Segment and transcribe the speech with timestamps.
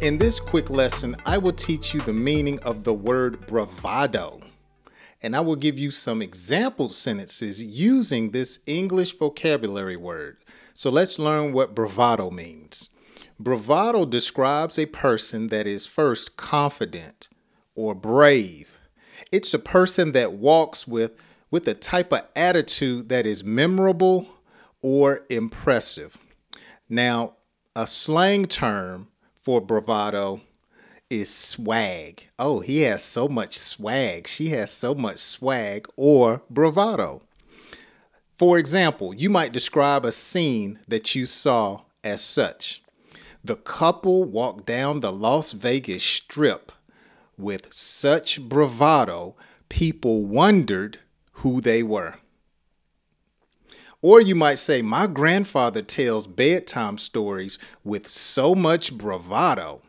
[0.00, 4.40] In this quick lesson, I will teach you the meaning of the word bravado.
[5.22, 10.36] And I will give you some example sentences using this English vocabulary word.
[10.72, 12.90] So let's learn what bravado means.
[13.40, 17.28] Bravado describes a person that is first confident
[17.74, 18.68] or brave.
[19.32, 21.16] It's a person that walks with
[21.50, 24.28] with a type of attitude that is memorable
[24.80, 26.16] or impressive.
[26.88, 27.32] Now,
[27.74, 29.08] a slang term
[29.48, 30.42] for bravado
[31.08, 32.28] is swag.
[32.38, 34.26] Oh, he has so much swag.
[34.28, 37.22] She has so much swag or bravado.
[38.36, 42.82] For example, you might describe a scene that you saw as such.
[43.42, 46.70] The couple walked down the Las Vegas Strip
[47.38, 49.34] with such bravado,
[49.70, 50.98] people wondered
[51.40, 52.16] who they were.
[54.00, 59.82] Or you might say, My grandfather tells bedtime stories with so much bravado.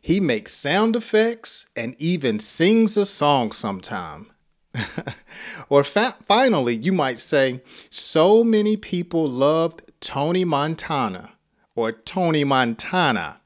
[0.00, 4.30] He makes sound effects and even sings a song sometime.
[5.68, 11.30] or fa- finally, you might say, So many people loved Tony Montana
[11.74, 13.40] or Tony Montana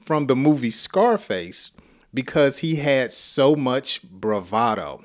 [0.00, 1.70] from the movie Scarface
[2.12, 5.02] because he had so much bravado.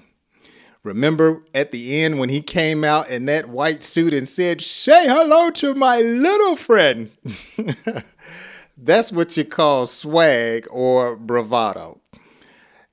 [0.83, 5.07] Remember at the end when he came out in that white suit and said, Say
[5.07, 7.11] hello to my little friend.
[8.77, 11.99] That's what you call swag or bravado.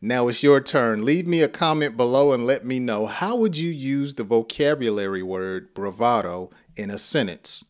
[0.00, 1.04] Now it's your turn.
[1.04, 5.22] Leave me a comment below and let me know how would you use the vocabulary
[5.22, 7.64] word bravado in a sentence.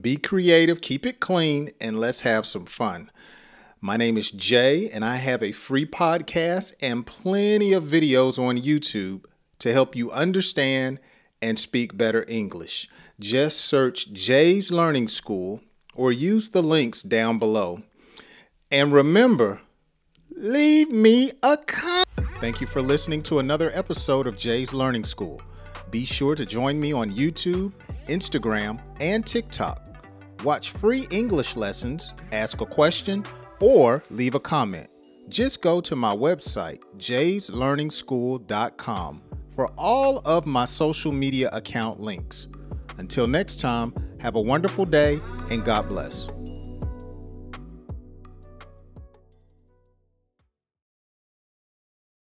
[0.00, 3.10] Be creative, keep it clean, and let's have some fun.
[3.84, 8.56] My name is Jay, and I have a free podcast and plenty of videos on
[8.56, 9.26] YouTube
[9.58, 11.00] to help you understand
[11.42, 12.88] and speak better English.
[13.20, 15.60] Just search Jay's Learning School
[15.94, 17.82] or use the links down below.
[18.70, 19.60] And remember,
[20.30, 22.06] leave me a comment.
[22.40, 25.42] Thank you for listening to another episode of Jay's Learning School.
[25.90, 27.74] Be sure to join me on YouTube,
[28.08, 29.86] Instagram, and TikTok.
[30.42, 33.26] Watch free English lessons, ask a question,
[33.60, 34.88] or leave a comment.
[35.28, 39.22] Just go to my website, jayslearningschool.com,
[39.54, 42.48] for all of my social media account links.
[42.98, 45.18] Until next time, have a wonderful day
[45.50, 46.28] and God bless.